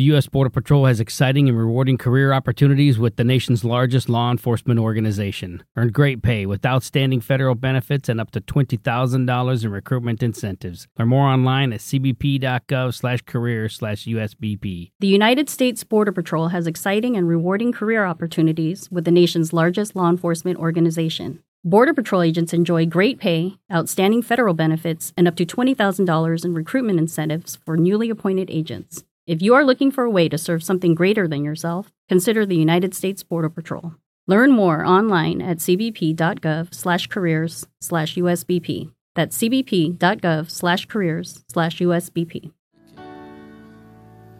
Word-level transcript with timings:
The 0.00 0.04
U.S. 0.04 0.28
Border 0.28 0.48
Patrol 0.48 0.86
has 0.86 0.98
exciting 0.98 1.46
and 1.46 1.58
rewarding 1.58 1.98
career 1.98 2.32
opportunities 2.32 2.98
with 2.98 3.16
the 3.16 3.22
nation's 3.22 3.66
largest 3.66 4.08
law 4.08 4.30
enforcement 4.30 4.80
organization. 4.80 5.62
Earn 5.76 5.88
great 5.88 6.22
pay 6.22 6.46
with 6.46 6.64
outstanding 6.64 7.20
federal 7.20 7.54
benefits 7.54 8.08
and 8.08 8.18
up 8.18 8.30
to 8.30 8.40
$20,000 8.40 9.62
in 9.62 9.70
recruitment 9.70 10.22
incentives. 10.22 10.88
Learn 10.98 11.08
more 11.08 11.26
online 11.26 11.74
at 11.74 11.80
cbp.gov 11.80 12.94
slash 12.94 13.20
career 13.26 13.68
slash 13.68 14.06
USBP. 14.06 14.92
The 15.00 15.06
United 15.06 15.50
States 15.50 15.84
Border 15.84 16.12
Patrol 16.12 16.48
has 16.48 16.66
exciting 16.66 17.14
and 17.14 17.28
rewarding 17.28 17.70
career 17.70 18.06
opportunities 18.06 18.90
with 18.90 19.04
the 19.04 19.10
nation's 19.10 19.52
largest 19.52 19.94
law 19.94 20.08
enforcement 20.08 20.58
organization. 20.58 21.42
Border 21.62 21.92
Patrol 21.92 22.22
agents 22.22 22.54
enjoy 22.54 22.86
great 22.86 23.18
pay, 23.18 23.58
outstanding 23.70 24.22
federal 24.22 24.54
benefits, 24.54 25.12
and 25.14 25.28
up 25.28 25.36
to 25.36 25.44
$20,000 25.44 26.44
in 26.46 26.54
recruitment 26.54 26.98
incentives 26.98 27.56
for 27.66 27.76
newly 27.76 28.08
appointed 28.08 28.48
agents. 28.50 29.04
If 29.26 29.42
you 29.42 29.54
are 29.54 29.64
looking 29.64 29.90
for 29.90 30.04
a 30.04 30.10
way 30.10 30.28
to 30.28 30.38
serve 30.38 30.62
something 30.62 30.94
greater 30.94 31.28
than 31.28 31.44
yourself, 31.44 31.92
consider 32.08 32.46
the 32.46 32.56
United 32.56 32.94
States 32.94 33.22
Border 33.22 33.50
Patrol. 33.50 33.94
Learn 34.26 34.50
more 34.50 34.84
online 34.84 35.42
at 35.42 35.58
cbp.gov 35.58 36.74
slash 36.74 37.06
careers 37.06 37.66
slash 37.80 38.14
USBP. 38.16 38.90
That's 39.14 39.36
cbp.gov 39.36 40.50
slash 40.50 40.86
careers 40.86 41.44
slash 41.48 41.78
USBP. 41.80 42.52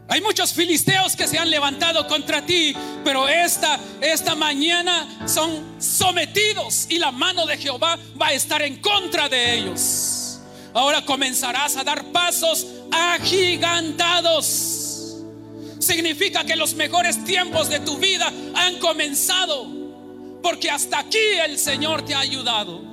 Hay 0.08 0.20
muchos 0.22 0.52
filisteos 0.52 1.14
que 1.14 1.28
se 1.28 1.38
han 1.38 1.50
levantado 1.50 2.08
contra 2.08 2.44
ti, 2.44 2.74
pero 3.04 3.28
esta, 3.28 3.78
esta 4.00 4.34
mañana 4.34 5.06
son 5.28 5.80
sometidos 5.80 6.88
y 6.90 6.98
la 6.98 7.12
mano 7.12 7.46
de 7.46 7.56
Jehová 7.56 7.96
va 8.20 8.28
a 8.28 8.32
estar 8.32 8.60
en 8.62 8.80
contra 8.80 9.28
de 9.28 9.54
ellos. 9.54 10.40
Ahora 10.74 11.04
comenzarás 11.04 11.76
a 11.76 11.84
dar 11.84 12.04
pasos 12.12 12.66
agigantados 12.90 14.80
significa 15.78 16.44
que 16.44 16.56
los 16.56 16.74
mejores 16.74 17.24
tiempos 17.24 17.68
de 17.68 17.80
tu 17.80 17.98
vida 17.98 18.32
han 18.54 18.78
comenzado. 18.78 19.80
Porque 20.42 20.70
hasta 20.70 21.00
aquí 21.00 21.18
el 21.44 21.58
Señor 21.58 22.02
te 22.02 22.14
ha 22.14 22.20
ayudado. 22.20 22.90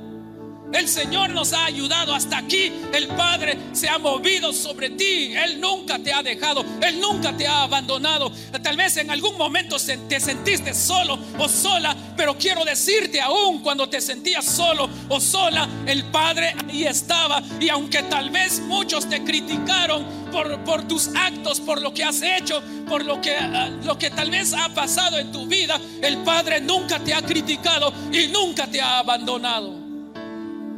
El 0.73 0.89
Señor 0.89 1.29
nos 1.29 1.53
ha 1.53 1.65
ayudado 1.65 2.13
hasta 2.13 2.37
aquí. 2.37 2.71
El 2.93 3.07
Padre 3.07 3.57
se 3.71 3.87
ha 3.87 3.97
movido 3.97 4.51
sobre 4.51 4.89
ti. 4.89 5.33
Él 5.33 5.61
nunca 5.61 5.97
te 5.99 6.11
ha 6.11 6.21
dejado. 6.21 6.65
Él 6.81 6.99
nunca 6.99 7.35
te 7.35 7.47
ha 7.47 7.63
abandonado. 7.63 8.31
Tal 8.61 8.75
vez 8.75 8.97
en 8.97 9.09
algún 9.09 9.37
momento 9.37 9.77
te 10.09 10.19
sentiste 10.19 10.73
solo 10.73 11.17
o 11.37 11.47
sola. 11.47 11.95
Pero 12.17 12.35
quiero 12.37 12.65
decirte 12.65 13.21
aún 13.21 13.61
cuando 13.61 13.87
te 13.87 14.01
sentías 14.01 14.43
solo 14.43 14.89
o 15.07 15.21
sola, 15.21 15.69
el 15.85 16.03
Padre 16.05 16.55
ahí 16.67 16.85
estaba. 16.85 17.41
Y 17.59 17.69
aunque 17.69 18.03
tal 18.03 18.31
vez 18.31 18.59
muchos 18.59 19.07
te 19.07 19.23
criticaron 19.23 20.03
por, 20.31 20.63
por 20.63 20.87
tus 20.87 21.09
actos, 21.15 21.59
por 21.59 21.81
lo 21.81 21.93
que 21.93 22.03
has 22.03 22.21
hecho, 22.21 22.61
por 22.89 23.05
lo 23.05 23.21
que, 23.21 23.35
ah, 23.35 23.69
lo 23.83 23.97
que 23.97 24.09
tal 24.09 24.31
vez 24.31 24.53
ha 24.53 24.69
pasado 24.69 25.19
en 25.19 25.31
tu 25.31 25.45
vida, 25.45 25.79
el 26.01 26.17
Padre 26.17 26.59
nunca 26.59 26.99
te 26.99 27.13
ha 27.13 27.21
criticado 27.21 27.93
y 28.11 28.27
nunca 28.27 28.67
te 28.67 28.81
ha 28.81 28.99
abandonado. 28.99 29.76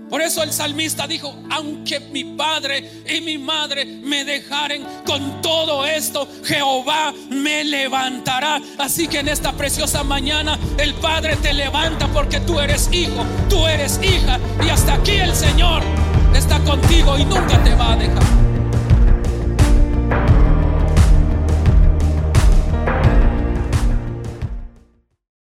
Por 0.09 0.21
eso 0.21 0.41
el 0.41 0.51
salmista 0.51 1.05
dijo, 1.07 1.35
aunque 1.51 1.99
mi 1.99 2.23
padre 2.23 3.03
y 3.07 3.21
mi 3.21 3.37
madre 3.37 3.85
me 3.85 4.25
dejaren 4.25 4.83
con 5.05 5.41
todo 5.41 5.85
esto, 5.85 6.27
Jehová 6.43 7.13
me 7.29 7.63
levantará. 7.63 8.59
Así 8.77 9.07
que 9.07 9.19
en 9.19 9.29
esta 9.29 9.53
preciosa 9.53 10.03
mañana 10.03 10.57
el 10.77 10.93
Padre 10.95 11.35
te 11.35 11.53
levanta 11.53 12.07
porque 12.07 12.39
tú 12.39 12.59
eres 12.59 12.89
hijo, 12.91 13.25
tú 13.49 13.67
eres 13.67 13.99
hija 14.01 14.39
y 14.65 14.69
hasta 14.69 14.95
aquí 14.95 15.17
el 15.17 15.35
Señor 15.35 15.83
está 16.35 16.59
contigo 16.59 17.17
y 17.17 17.25
nunca 17.25 17.63
te 17.63 17.75
va 17.75 17.93
a 17.93 17.95
dejar. 17.95 18.38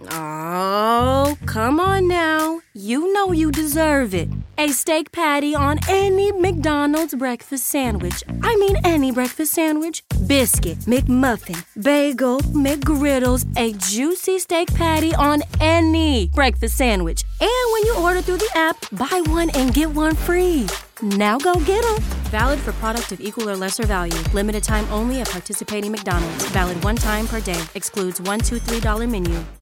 Oh, 0.00 1.36
come 1.46 1.80
on 1.80 2.06
now. 2.06 2.60
You 2.72 3.12
know 3.12 3.32
you 3.32 3.50
deserve 3.50 4.14
it. 4.14 4.28
A 4.56 4.68
steak 4.68 5.10
patty 5.10 5.54
on 5.54 5.78
any 5.88 6.30
McDonald's 6.30 7.14
breakfast 7.14 7.66
sandwich. 7.66 8.22
I 8.42 8.54
mean, 8.56 8.76
any 8.84 9.10
breakfast 9.10 9.52
sandwich. 9.52 10.04
Biscuit, 10.26 10.78
McMuffin, 10.80 11.64
bagel, 11.82 12.38
McGriddles, 12.40 13.44
a 13.56 13.72
juicy 13.72 14.38
steak 14.38 14.72
patty 14.74 15.14
on 15.16 15.42
any 15.60 16.28
breakfast 16.28 16.76
sandwich. 16.76 17.24
And 17.40 17.72
when 17.72 17.86
you 17.86 17.96
order 17.98 18.20
through 18.20 18.38
the 18.38 18.50
app, 18.54 18.76
buy 18.92 19.22
one 19.26 19.50
and 19.50 19.74
get 19.74 19.90
one 19.90 20.14
free. 20.14 20.66
Now 21.02 21.38
go 21.38 21.54
get 21.54 21.82
them. 21.82 22.02
Valid 22.30 22.60
for 22.60 22.72
product 22.74 23.12
of 23.12 23.20
equal 23.20 23.48
or 23.50 23.56
lesser 23.56 23.86
value. 23.86 24.18
Limited 24.32 24.62
time 24.62 24.86
only 24.92 25.20
at 25.20 25.28
participating 25.28 25.90
McDonald's. 25.90 26.48
Valid 26.50 26.82
one 26.84 26.96
time 26.96 27.26
per 27.26 27.40
day. 27.40 27.62
Excludes 27.74 28.20
$1, 28.20 28.38
$2, 28.40 28.60
$3 28.60 29.08
menu. 29.10 29.44